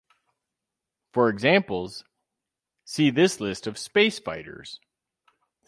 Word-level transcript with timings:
For 1.13 1.29
examples, 1.29 2.03
see 2.85 3.11
this 3.11 3.39
list 3.39 3.67
of 3.67 3.77
space 3.77 4.17
fighters. 4.17 4.79